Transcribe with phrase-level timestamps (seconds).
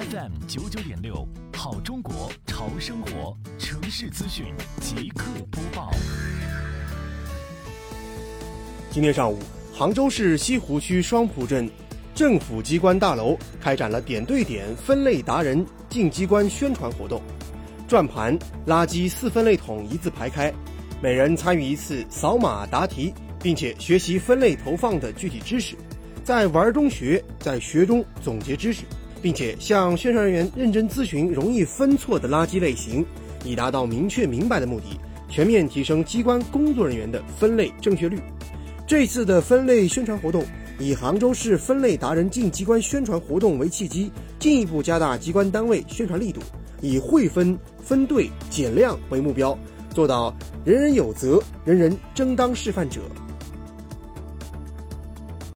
[0.00, 4.46] FM 九九点六，好中国潮生活城市资讯
[4.80, 5.90] 即刻播报。
[8.90, 9.38] 今天上午，
[9.74, 11.70] 杭州市西湖区双浦镇
[12.14, 17.20] 政府机关大楼开展了点对点分类达人进机关宣传活动，
[17.86, 20.50] 转盘、垃圾四分类桶一字排开，
[21.02, 23.12] 每人参与一次扫码答题，
[23.42, 25.76] 并且学习分类投放的具体知识，
[26.24, 28.84] 在玩中学，在学中总结知识，
[29.22, 33.04] 并且向宣传人员认真咨询容易分错的垃圾类型，
[33.44, 38.18] 以达到明确明白的目的，全面提升机关工作人员的分类正确率。
[38.86, 40.44] 这次的分类宣传活动
[40.78, 46.40] 以杭州市分类达人进机关宣传活动为契机，进一步加大机关单位宣传力度，
[46.80, 49.56] 以汇分、分对、减量为目标，
[49.94, 50.34] 做到
[50.64, 53.00] 人人有责、人人争当示范者。